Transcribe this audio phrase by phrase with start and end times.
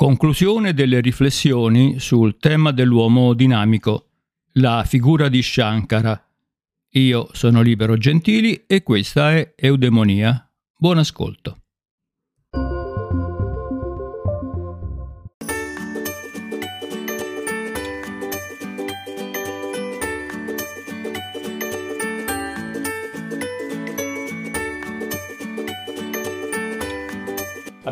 [0.00, 4.10] Conclusione delle riflessioni sul tema dell'uomo dinamico,
[4.52, 6.24] la figura di Shankara.
[6.90, 10.48] Io sono Libero Gentili e questa è Eudemonia.
[10.76, 11.62] Buon ascolto.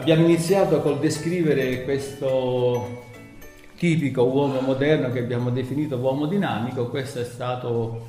[0.06, 3.02] Abbiamo iniziato col descrivere questo
[3.76, 8.06] tipico uomo moderno che abbiamo definito uomo dinamico, questa è, stato,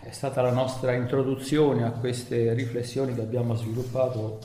[0.00, 4.38] è stata la nostra introduzione a queste riflessioni che abbiamo sviluppato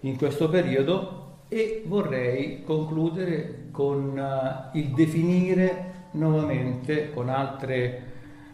[0.00, 8.02] in questo periodo e vorrei concludere con uh, il definire nuovamente con altre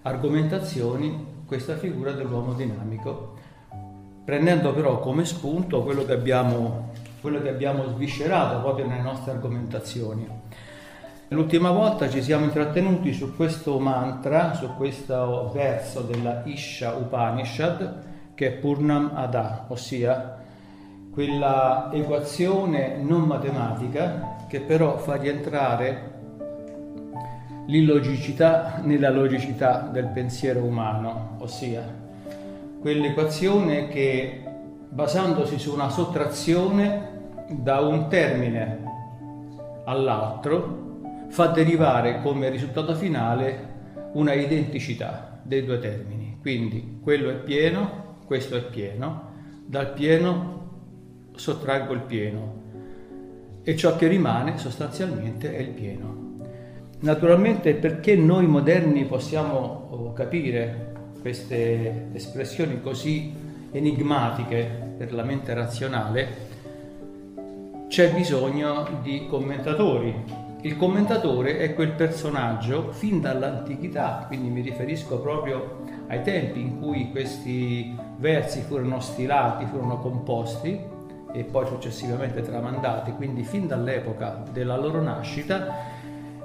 [0.02, 3.34] argomentazioni questa figura dell'uomo dinamico,
[4.24, 6.95] prendendo però come spunto quello che abbiamo
[7.26, 10.28] quello che abbiamo sviscerato proprio nelle nostre argomentazioni.
[11.30, 18.46] L'ultima volta ci siamo intrattenuti su questo mantra, su questo verso della Isha Upanishad, che
[18.46, 20.36] è Purnam Ada, ossia
[21.12, 26.12] quella equazione non matematica che però fa rientrare
[27.66, 31.82] l'illogicità nella logicità del pensiero umano, ossia
[32.80, 34.44] quell'equazione che
[34.90, 37.14] basandosi su una sottrazione
[37.48, 38.84] da un termine
[39.84, 40.84] all'altro
[41.28, 43.74] fa derivare come risultato finale
[44.12, 46.38] una identicità dei due termini.
[46.40, 49.32] Quindi quello è pieno, questo è pieno,
[49.66, 50.54] dal pieno
[51.34, 52.64] sottraggo il pieno
[53.62, 56.24] e ciò che rimane sostanzialmente è il pieno.
[57.00, 63.34] Naturalmente perché noi moderni possiamo oh, capire queste espressioni così
[63.72, 66.45] enigmatiche per la mente razionale,
[67.88, 70.12] c'è bisogno di commentatori.
[70.62, 77.10] Il commentatore è quel personaggio fin dall'antichità, quindi mi riferisco proprio ai tempi in cui
[77.10, 80.78] questi versi furono stilati, furono composti
[81.32, 85.94] e poi successivamente tramandati, quindi fin dall'epoca della loro nascita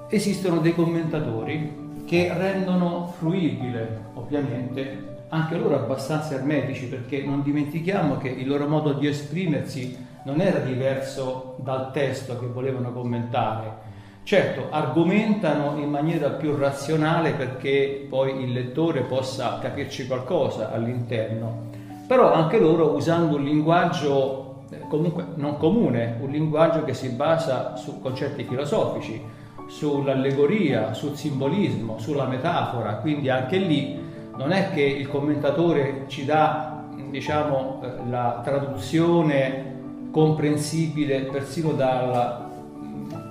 [0.09, 8.27] esistono dei commentatori che rendono fruibile, ovviamente, anche loro abbastanza ermetici, perché non dimentichiamo che
[8.29, 13.89] il loro modo di esprimersi non era diverso dal testo che volevano commentare.
[14.23, 21.69] Certo, argomentano in maniera più razionale perché poi il lettore possa capirci qualcosa all'interno,
[22.05, 27.75] però anche loro usando un linguaggio eh, comunque non comune, un linguaggio che si basa
[27.75, 29.21] su concetti filosofici,
[29.67, 33.99] sull'allegoria, sul simbolismo, sulla metafora, quindi anche lì
[34.37, 39.70] non è che il commentatore ci dà diciamo, eh, la traduzione
[40.11, 42.49] comprensibile persino dalla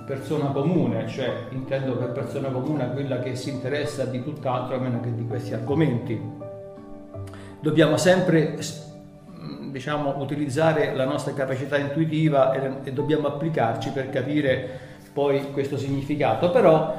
[0.05, 4.99] persona comune, cioè intendo per persona comune quella che si interessa di tutt'altro a meno
[4.99, 6.19] che di questi argomenti.
[7.61, 8.57] Dobbiamo sempre
[9.71, 16.51] diciamo, utilizzare la nostra capacità intuitiva e, e dobbiamo applicarci per capire poi questo significato,
[16.51, 16.95] però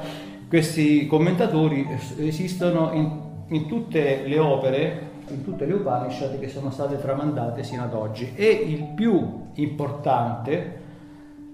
[0.47, 1.87] questi commentatori
[2.19, 3.19] esistono in,
[3.49, 8.33] in tutte le opere in tutte le Upanishad che sono state tramandate sino ad oggi
[8.35, 10.81] e il più importante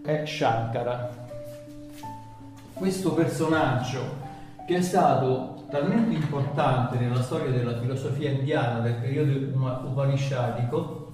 [0.04, 1.28] è Shankara.
[2.74, 4.28] Questo personaggio
[4.66, 11.14] che è stato talmente importante nella storia della filosofia indiana del periodo upanishadico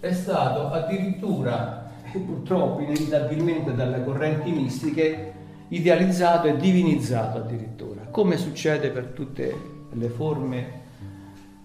[0.00, 5.32] è stato addirittura e purtroppo inevitabilmente dalle correnti mistiche
[5.68, 10.86] idealizzato e divinizzato addirittura, come succede per tutte le forme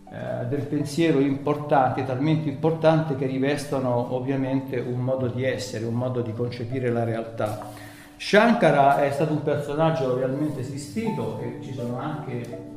[0.10, 6.22] eh, del pensiero importanti, talmente importanti che rivestono ovviamente un modo di essere, un modo
[6.22, 7.72] di concepire la realtà.
[8.16, 12.72] Shankara è stato un personaggio realmente esistito e ci sono anche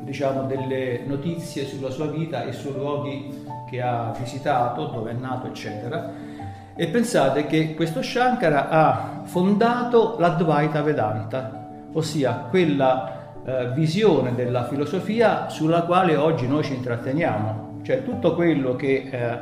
[0.00, 5.48] diciamo, delle notizie sulla sua vita e sui luoghi che ha visitato, dove è nato,
[5.48, 6.12] eccetera.
[6.74, 15.48] E pensate che questo Shankara ha fondato l'Advaita Vedanta, ossia quella eh, visione della filosofia
[15.48, 19.38] sulla quale oggi noi ci intratteniamo, cioè tutto quello che eh,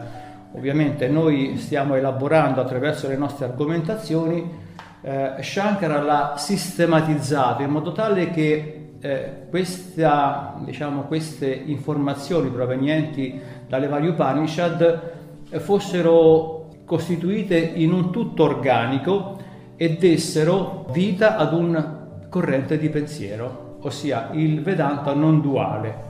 [0.53, 4.67] ovviamente noi stiamo elaborando attraverso le nostre argomentazioni,
[5.01, 13.87] eh, Shankara l'ha sistematizzato in modo tale che eh, questa, diciamo, queste informazioni provenienti dalle
[13.87, 15.11] varie Upanishad
[15.51, 19.37] eh, fossero costituite in un tutto organico
[19.77, 21.97] e dessero vita ad un
[22.29, 26.07] corrente di pensiero ossia il Vedanta non duale,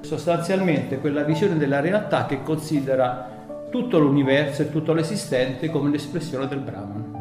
[0.00, 3.30] sostanzialmente quella visione della realtà che considera
[3.70, 7.20] tutto l'universo e tutto l'esistente come l'espressione del Brahman.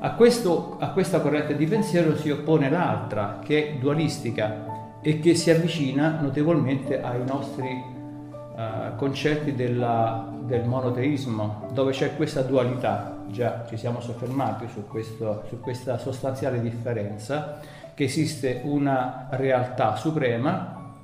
[0.00, 5.34] A, questo, a questa corrente di pensiero si oppone l'altra, che è dualistica e che
[5.34, 13.64] si avvicina notevolmente ai nostri uh, concetti della, del monoteismo, dove c'è questa dualità, già
[13.68, 17.60] ci siamo soffermati su, questo, su questa sostanziale differenza,
[17.98, 20.94] che esiste una realtà suprema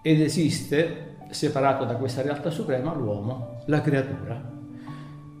[0.00, 4.40] ed esiste, separato da questa realtà suprema, l'uomo, la creatura.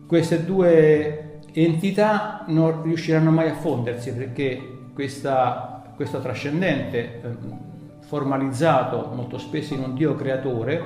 [0.06, 7.58] Queste due entità non riusciranno mai a fondersi perché questa, questo trascendente ehm,
[8.00, 10.84] formalizzato molto spesso in un Dio creatore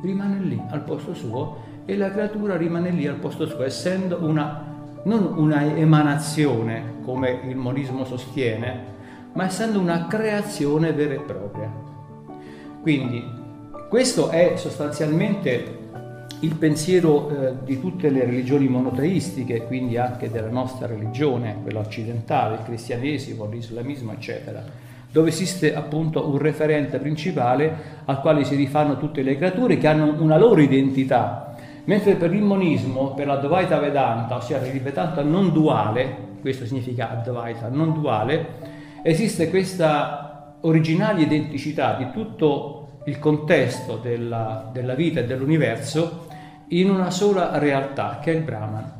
[0.00, 4.64] rimane lì al posto suo e la creatura rimane lì al posto suo essendo una,
[5.02, 8.90] non una emanazione come il monismo sostiene
[9.32, 11.72] ma essendo una creazione vera e propria.
[12.82, 13.38] Quindi
[13.88, 15.78] questo è sostanzialmente
[16.40, 22.56] il pensiero eh, di tutte le religioni monoteistiche, quindi anche della nostra religione, quella occidentale,
[22.56, 24.64] il cristianesimo, l'islamismo, eccetera,
[25.12, 30.14] dove esiste appunto un referente principale al quale si rifanno tutte le creature che hanno
[30.22, 35.52] una loro identità, mentre per il monismo, per la Dvaita Vedanta, ossia il Vedanta non
[35.52, 38.69] duale, questo significa Advaita, non duale,
[39.02, 46.26] esiste questa originale identità di tutto il contesto della, della vita e dell'universo
[46.68, 48.98] in una sola realtà, che è il Brahman.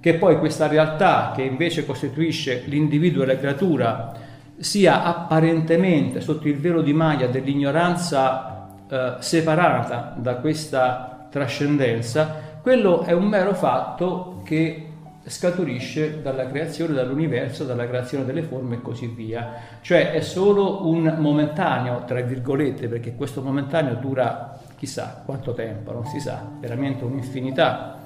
[0.00, 4.12] Che poi questa realtà, che invece costituisce l'individuo e la creatura,
[4.56, 13.12] sia apparentemente sotto il velo di maglia dell'ignoranza eh, separata da questa trascendenza, quello è
[13.12, 14.91] un mero fatto che
[15.24, 19.54] scaturisce dalla creazione, dall'universo, dalla creazione delle forme e così via.
[19.80, 26.06] Cioè è solo un momentaneo, tra virgolette, perché questo momentaneo dura chissà quanto tempo, non
[26.06, 28.00] si sa, veramente un'infinità.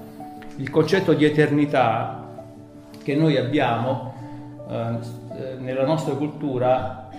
[0.57, 2.25] Il concetto di eternità
[3.03, 4.13] che noi abbiamo
[4.69, 7.09] eh, nella nostra cultura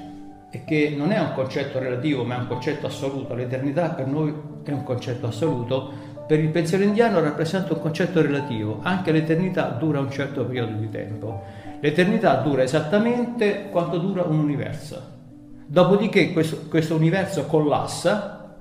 [0.51, 3.35] è che non è un concetto relativo, ma è un concetto assoluto.
[3.35, 4.35] L'eternità per noi
[4.65, 5.93] è un concetto assoluto,
[6.29, 10.91] per il pensiero indiano rappresenta un concetto relativo, anche l'eternità dura un certo periodo di
[10.91, 11.43] tempo.
[11.81, 15.17] L'eternità dura esattamente quanto dura un universo.
[15.65, 18.57] Dopodiché questo, questo universo collassa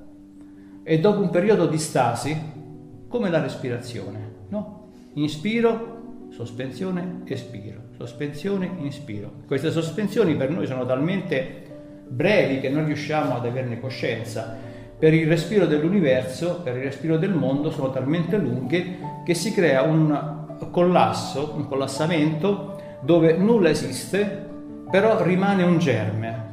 [0.82, 2.40] e dopo un periodo di stasi,
[3.10, 4.92] come la respirazione, no?
[5.16, 9.30] Inspiro, sospensione, espiro, sospensione, inspiro.
[9.46, 11.66] Queste sospensioni per noi sono talmente
[12.08, 14.67] brevi che non riusciamo ad averne coscienza.
[15.00, 19.84] Per il respiro dell'universo, per il respiro del mondo, sono talmente lunghe che si crea
[19.84, 24.46] un collasso, un collassamento dove nulla esiste,
[24.90, 26.48] però rimane un germe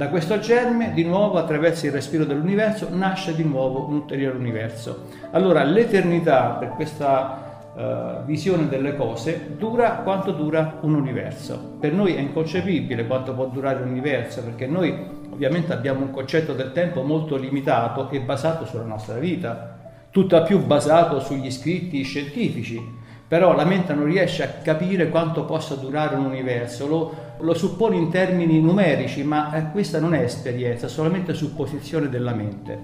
[0.00, 5.08] da questo germe, di nuovo, attraverso il respiro dell'universo, nasce di nuovo un ulteriore universo.
[5.32, 11.76] Allora, l'eternità, per questa uh, visione delle cose, dura quanto dura un universo.
[11.80, 14.94] Per noi è inconcepibile quanto può durare un universo, perché noi
[15.30, 19.78] ovviamente abbiamo un concetto del tempo molto limitato e basato sulla nostra vita,
[20.10, 22.98] tutto più basato sugli scritti scientifici
[23.30, 27.94] però la mente non riesce a capire quanto possa durare un universo, lo, lo suppone
[27.94, 32.76] in termini numerici, ma eh, questa non è esperienza, è solamente supposizione della mente.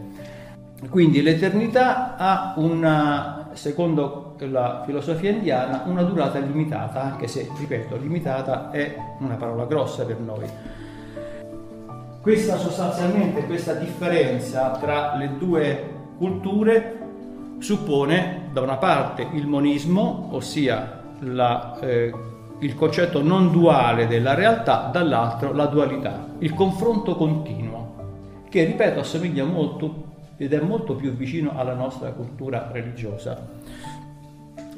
[0.88, 8.70] Quindi l'eternità ha una, secondo la filosofia indiana, una durata limitata, anche se, ripeto, limitata
[8.70, 10.46] è una parola grossa per noi.
[12.20, 16.98] Questa sostanzialmente, questa differenza tra le due culture
[17.58, 22.12] suppone da una parte il monismo, ossia la, eh,
[22.58, 29.44] il concetto non duale della realtà, dall'altro la dualità, il confronto continuo, che ripeto assomiglia
[29.44, 30.04] molto
[30.36, 33.44] ed è molto più vicino alla nostra cultura religiosa.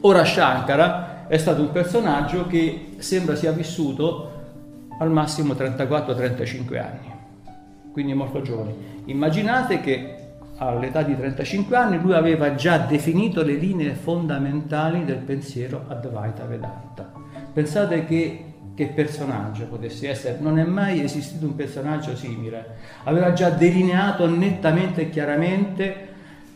[0.09, 4.33] Ora Shankara è stato un personaggio che sembra sia vissuto
[4.99, 7.13] al massimo 34-35 anni,
[7.93, 8.73] quindi molto giovane.
[9.05, 10.17] Immaginate che
[10.57, 17.13] all'età di 35 anni, lui aveva già definito le linee fondamentali del pensiero Advaita Vedanta.
[17.53, 22.77] Pensate che, che personaggio potesse essere, non è mai esistito un personaggio simile.
[23.05, 26.08] Aveva già delineato nettamente e chiaramente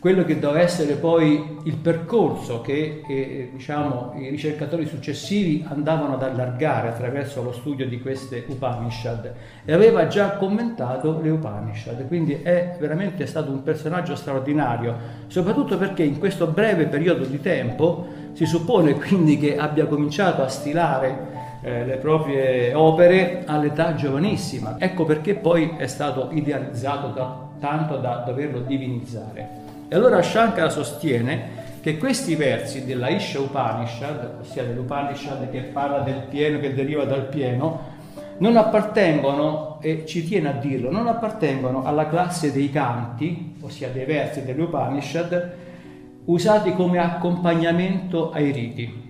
[0.03, 6.23] quello che doveva essere poi il percorso che eh, diciamo, i ricercatori successivi andavano ad
[6.23, 9.33] allargare attraverso lo studio di queste Upanishad
[9.63, 14.93] e aveva già commentato le Upanishad, quindi è veramente stato un personaggio straordinario,
[15.27, 20.49] soprattutto perché in questo breve periodo di tempo si suppone quindi che abbia cominciato a
[20.49, 24.75] stilare eh, le proprie opere all'età giovanissima.
[24.79, 29.62] Ecco perché poi è stato idealizzato da, tanto da doverlo divinizzare.
[29.93, 36.23] E allora Shankara sostiene che questi versi della Isha Upanishad, ossia dell'Upanishad che parla del
[36.31, 37.79] pieno, che deriva dal pieno,
[38.39, 44.05] non appartengono, e ci tiene a dirlo, non appartengono alla classe dei canti, ossia dei
[44.05, 45.51] versi dell'Upanishad,
[46.25, 49.01] usati come accompagnamento ai riti.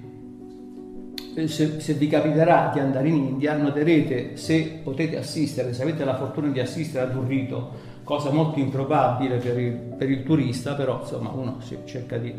[1.48, 6.18] Se, se, vi capiterà di andare in India, noterete se potete assistere, se avete la
[6.18, 11.00] fortuna di assistere ad un rito, cosa molto improbabile per il, per il turista, però
[11.02, 12.34] insomma uno cerca di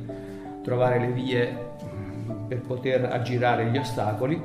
[0.63, 4.41] trovare le vie mm, per poter aggirare gli ostacoli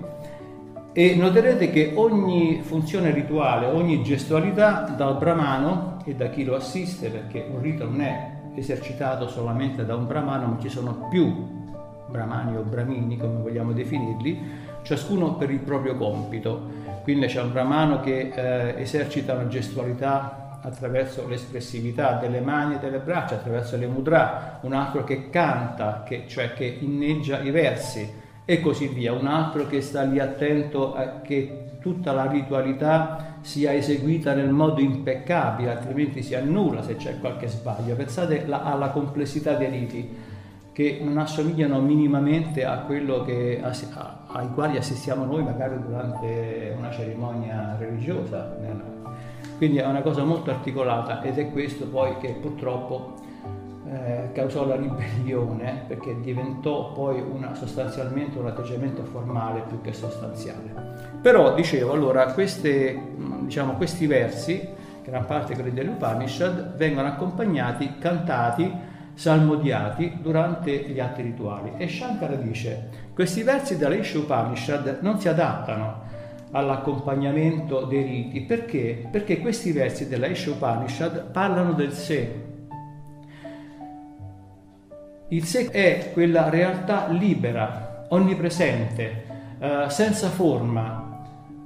[0.91, 7.09] e noterete che ogni funzione rituale, ogni gestualità dal brahmano e da chi lo assiste,
[7.09, 11.47] perché un rito non è esercitato solamente da un brahmano, ma ci sono più
[12.09, 14.41] brahmani o brahmini, come vogliamo definirli,
[14.81, 16.59] ciascuno per il proprio compito.
[17.03, 22.99] Quindi c'è un brahmano che eh, esercita una gestualità attraverso l'espressività delle mani e delle
[22.99, 28.07] braccia, attraverso le mudra, un altro che canta, che, cioè che inneggia i versi
[28.45, 33.73] e così via, un altro che sta lì attento a che tutta la ritualità sia
[33.73, 37.95] eseguita nel modo impeccabile, altrimenti si annulla se c'è qualche sbaglio.
[37.95, 40.17] Pensate alla complessità dei riti
[40.71, 46.91] che non assomigliano minimamente a quello che, a, ai quali assistiamo noi magari durante una
[46.91, 48.55] cerimonia religiosa.
[49.59, 53.15] Quindi è una cosa molto articolata ed è questo poi che purtroppo
[53.85, 61.19] eh, causò la ribellione perché diventò poi una, sostanzialmente un atteggiamento formale più che sostanziale.
[61.21, 62.97] Però dicevo, allora, queste,
[63.41, 64.65] diciamo, questi versi,
[65.03, 68.73] gran parte quelli dell'Upanishad, vengono accompagnati, cantati,
[69.13, 71.73] salmodiati durante gli atti rituali.
[71.75, 76.07] E Shankara dice, questi versi dell'Isha Upanishad non si adattano
[76.51, 79.07] all'accompagnamento dei riti, perché?
[79.11, 82.47] Perché questi versi della Isha Upanishad parlano del sé,
[85.31, 89.23] il sé è quella realtà libera, onnipresente,
[89.59, 91.09] eh, senza forma,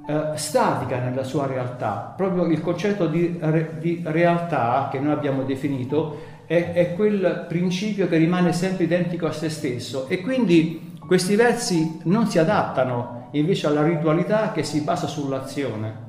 [0.06, 2.12] eh, statica nella sua realtà.
[2.14, 8.06] Proprio il concetto di, re, di realtà che noi abbiamo definito è, è, quel principio
[8.06, 13.66] che rimane sempre identico a se stesso e quindi questi versi non si adattano invece
[13.66, 16.02] alla ritualità che si basa sull'azione.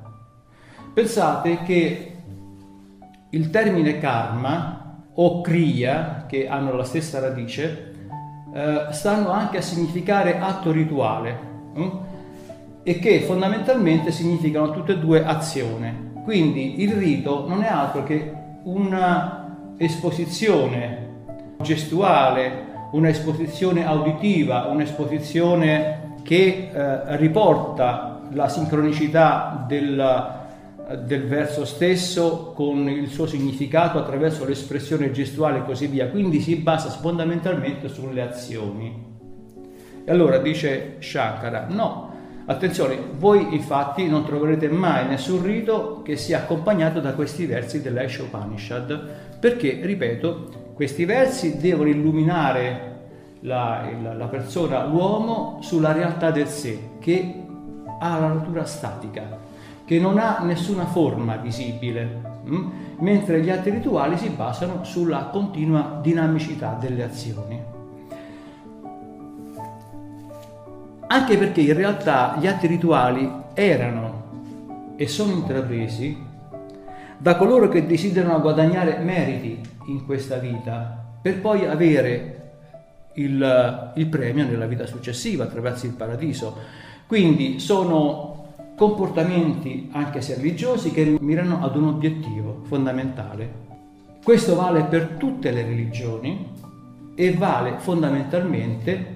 [0.94, 2.16] Pensate che
[3.30, 7.94] il termine karma o kriya, che hanno la stessa radice,
[8.54, 11.40] eh, stanno anche a significare atto rituale
[11.74, 11.90] hm?
[12.84, 16.14] e che fondamentalmente significano tutte e due azione.
[16.24, 18.34] Quindi il rito non è altro che
[18.64, 21.04] una esposizione
[21.62, 30.44] gestuale, un'esposizione auditiva, un'esposizione che eh, riporta la sincronicità del
[31.04, 36.58] del verso stesso con il suo significato attraverso l'espressione gestuale e così via, quindi si
[36.58, 39.14] basa fondamentalmente sulle azioni.
[40.06, 42.14] E allora dice Shankara, no,
[42.46, 48.22] attenzione, voi infatti non troverete mai nessun rito che sia accompagnato da questi versi dell'Aisha
[48.22, 49.10] Upanishad,
[49.40, 52.94] perché, ripeto, questi versi devono illuminare
[53.40, 57.44] la, la, la persona, l'uomo, sulla realtà del sé, che
[58.00, 59.46] ha la natura statica
[59.86, 62.68] che non ha nessuna forma visibile, mm?
[63.00, 67.64] mentre gli atti rituali si basano sulla continua dinamicità delle azioni.
[71.08, 74.24] Anche perché in realtà gli atti rituali erano
[74.96, 76.18] e sono intrapresi
[77.20, 82.36] da coloro che desiderano guadagnare meriti in questa vita per poi avere
[83.14, 86.56] il, il premio nella vita successiva attraverso il paradiso.
[87.08, 93.64] Quindi sono comportamenti anche se religiosi che mirano ad un obiettivo fondamentale.
[94.24, 96.50] Questo vale per tutte le religioni
[97.16, 99.14] e vale fondamentalmente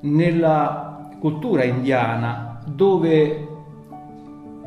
[0.00, 3.48] nella cultura indiana dove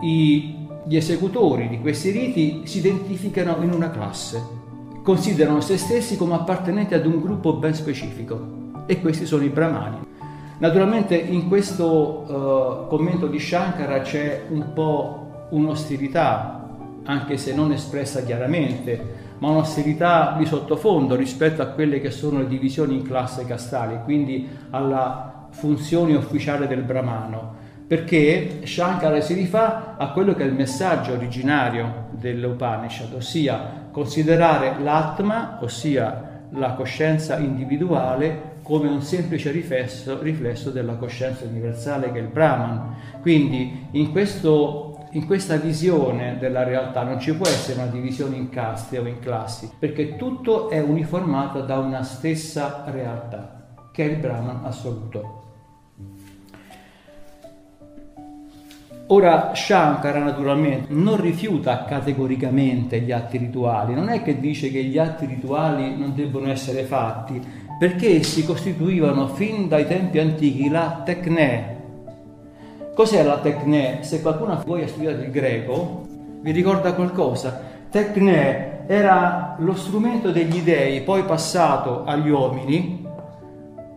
[0.01, 0.55] i,
[0.85, 4.41] gli esecutori di questi riti si identificano in una classe,
[5.03, 9.97] considerano se stessi come appartenenti ad un gruppo ben specifico e questi sono i brahmani.
[10.57, 16.69] Naturalmente in questo uh, commento di Shankara c'è un po' un'ostilità,
[17.03, 22.47] anche se non espressa chiaramente, ma un'ostilità di sottofondo rispetto a quelle che sono le
[22.47, 27.55] divisioni in classe castali, quindi alla funzione ufficiale del Brahmano,
[27.85, 35.59] perché Shankara si rifà a quello che è il messaggio originario dell'Upanishad, ossia considerare l'Atma,
[35.61, 42.29] ossia la coscienza individuale, come un semplice riflesso, riflesso, della coscienza universale che è il
[42.29, 42.95] Brahman.
[43.21, 48.49] Quindi in questo in questa visione della realtà non ci può essere una divisione in
[48.49, 54.17] caste o in classi, perché tutto è uniformato da una stessa realtà, che è il
[54.17, 55.42] Brahman assoluto.
[59.13, 64.97] Ora Shankara naturalmente non rifiuta categoricamente gli atti rituali, non è che dice che gli
[64.97, 67.39] atti rituali non debbono essere fatti,
[67.77, 71.81] perché essi costituivano fin dai tempi antichi la tecne.
[72.95, 73.99] Cos'è la tecne?
[74.01, 76.07] Se qualcuno di voi ha studiato il greco,
[76.41, 77.61] vi ricorda qualcosa?
[77.91, 83.05] Tecne era lo strumento degli dei, poi passato agli uomini,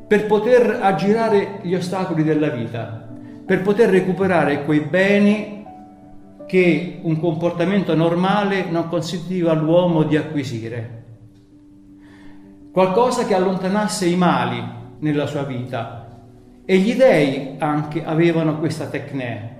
[0.06, 3.05] per poter aggirare gli ostacoli della vita
[3.47, 5.65] per poter recuperare quei beni
[6.47, 11.05] che un comportamento normale non consentiva all'uomo di acquisire.
[12.73, 14.62] Qualcosa che allontanasse i mali
[14.99, 16.03] nella sua vita.
[16.65, 19.55] E gli dei anche avevano questa tecne.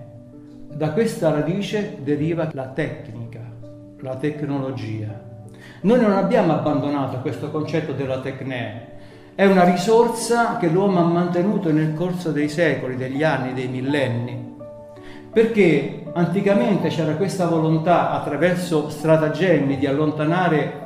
[0.75, 3.41] Da questa radice deriva la tecnica,
[4.01, 5.23] la tecnologia.
[5.83, 8.96] Noi non abbiamo abbandonato questo concetto della tecne,
[9.37, 14.57] è una risorsa che l'uomo ha mantenuto nel corso dei secoli, degli anni, dei millenni.
[15.31, 20.85] Perché anticamente c'era questa volontà attraverso stratagemmi di allontanare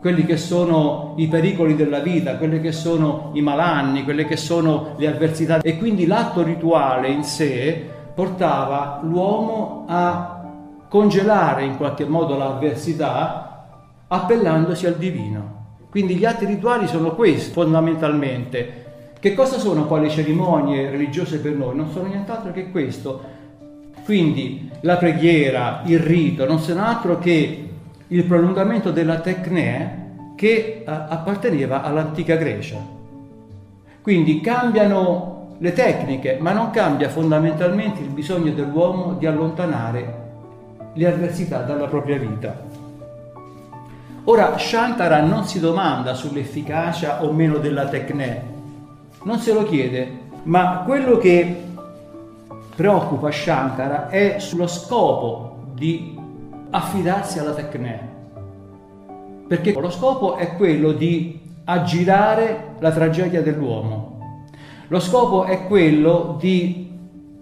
[0.00, 4.94] quelli che sono i pericoli della vita, quelli che sono i malanni, quelle che sono
[4.96, 10.42] le avversità e quindi l'atto rituale in sé portava l'uomo a
[10.88, 13.66] congelare in qualche modo l'avversità
[14.08, 15.59] appellandosi al divino.
[15.90, 18.84] Quindi gli atti rituali sono questi fondamentalmente.
[19.18, 21.76] Che cosa sono poi le cerimonie religiose per noi?
[21.76, 23.38] Non sono nient'altro che questo.
[24.04, 27.68] Quindi la preghiera, il rito, non sono altro che
[28.06, 32.78] il prolungamento della tecne che eh, apparteneva all'antica Grecia.
[34.00, 40.28] Quindi cambiano le tecniche, ma non cambia fondamentalmente il bisogno dell'uomo di allontanare
[40.94, 42.69] le avversità dalla propria vita.
[44.24, 48.42] Ora Shantara non si domanda sull'efficacia o meno della tecne,
[49.22, 51.68] non se lo chiede, ma quello che
[52.76, 56.18] preoccupa Shankara è sullo scopo di
[56.70, 58.08] affidarsi alla tecne.
[59.48, 64.18] Perché lo scopo è quello di aggirare la tragedia dell'uomo.
[64.88, 66.88] Lo scopo è quello di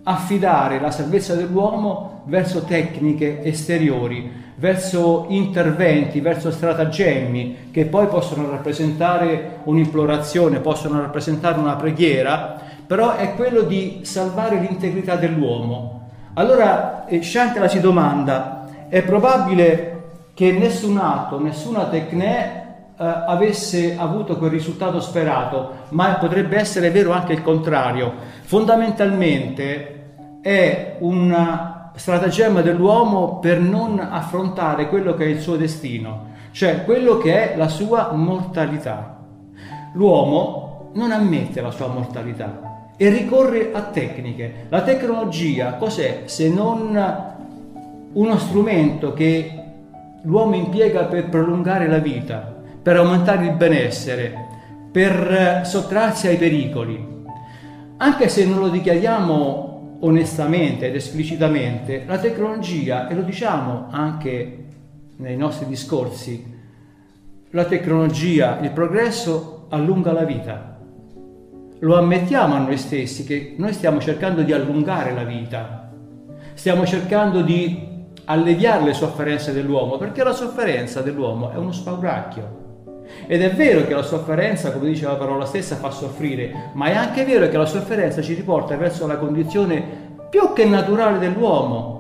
[0.04, 9.60] affidare la salvezza dell'uomo verso tecniche esteriori, verso interventi, verso stratagemmi che poi possono rappresentare
[9.64, 16.08] un'implorazione, possono rappresentare una preghiera, però è quello di salvare l'integrità dell'uomo.
[16.34, 19.94] Allora eh, Shankara si domanda, è probabile
[20.34, 27.12] che nessun atto, nessuna tecne eh, avesse avuto quel risultato sperato, ma potrebbe essere vero
[27.12, 28.12] anche il contrario.
[28.42, 29.94] Fondamentalmente
[30.42, 37.18] è una stratagemma dell'uomo per non affrontare quello che è il suo destino, cioè quello
[37.18, 39.18] che è la sua mortalità.
[39.94, 44.66] L'uomo non ammette la sua mortalità e ricorre a tecniche.
[44.68, 47.36] La tecnologia cos'è se non
[48.12, 49.62] uno strumento che
[50.22, 54.46] l'uomo impiega per prolungare la vita, per aumentare il benessere,
[54.92, 57.16] per sottrarsi ai pericoli?
[57.96, 59.67] Anche se non lo dichiariamo
[60.00, 64.64] onestamente ed esplicitamente la tecnologia, e lo diciamo anche
[65.16, 66.56] nei nostri discorsi,
[67.50, 70.78] la tecnologia, il progresso allunga la vita.
[71.80, 75.90] Lo ammettiamo a noi stessi che noi stiamo cercando di allungare la vita,
[76.54, 77.86] stiamo cercando di
[78.24, 82.67] alleviare le sofferenze dell'uomo, perché la sofferenza dell'uomo è uno spauracchio.
[83.26, 86.94] Ed è vero che la sofferenza, come dice la parola stessa, fa soffrire, ma è
[86.94, 89.82] anche vero che la sofferenza ci riporta verso la condizione
[90.30, 91.96] più che naturale dell'uomo.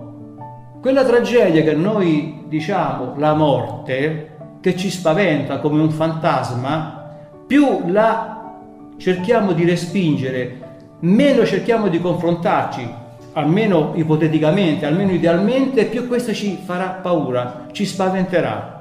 [0.80, 7.12] Quella tragedia che noi diciamo la morte, che ci spaventa come un fantasma,
[7.46, 8.54] più la
[8.96, 10.66] cerchiamo di respingere,
[11.00, 12.88] meno cerchiamo di confrontarci,
[13.32, 18.77] almeno ipoteticamente, almeno idealmente, più questa ci farà paura, ci spaventerà.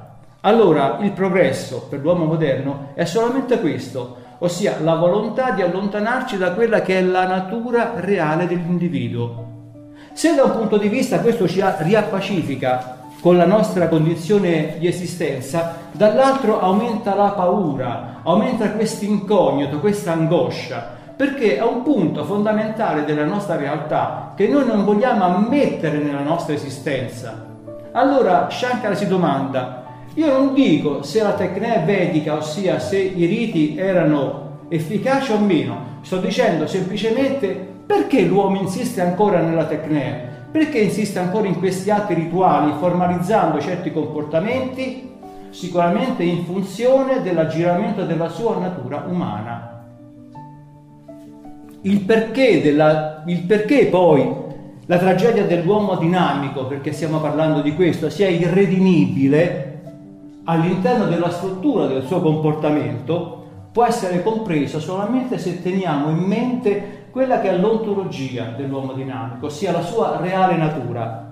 [0.48, 6.54] Allora il progresso per l'uomo moderno è solamente questo, ossia la volontà di allontanarci da
[6.54, 9.56] quella che è la natura reale dell'individuo.
[10.14, 15.80] Se da un punto di vista questo ci riappacifica con la nostra condizione di esistenza,
[15.92, 23.26] dall'altro aumenta la paura, aumenta questo incognito, questa angoscia, perché è un punto fondamentale della
[23.26, 27.46] nostra realtà che noi non vogliamo ammettere nella nostra esistenza.
[27.92, 29.84] Allora Shankara si domanda,
[30.18, 36.00] io non dico se la tecne vedica, ossia se i riti erano efficaci o meno,
[36.02, 40.46] sto dicendo semplicemente perché l'uomo insiste ancora nella tecne?
[40.52, 45.08] Perché insiste ancora in questi atti rituali, formalizzando certi comportamenti?
[45.52, 49.84] Sicuramente in funzione dell'aggiramento della sua natura umana.
[51.82, 54.28] Il perché, della, il perché poi
[54.88, 59.77] la tragedia dell'uomo dinamico, perché stiamo parlando di questo, sia irredimibile
[60.50, 67.42] all'interno della struttura del suo comportamento, può essere compresa solamente se teniamo in mente quella
[67.42, 71.26] che è l'ontologia dell'uomo dinamico, ossia la sua reale natura.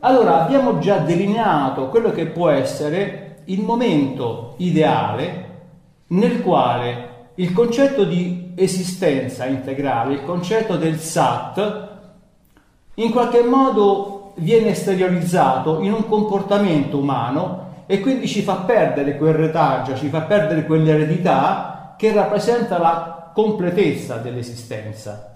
[0.00, 5.44] Allora abbiamo già delineato quello che può essere il momento ideale
[6.08, 11.88] nel quale il concetto di esistenza integrale, il concetto del sat,
[12.94, 19.34] in qualche modo viene esteriorizzato in un comportamento umano e quindi ci fa perdere quel
[19.34, 25.30] retaggio, ci fa perdere quell'eredità che rappresenta la completezza dell'esistenza.